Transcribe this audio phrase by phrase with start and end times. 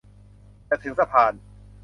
[0.69, 1.33] จะถึงสะพาน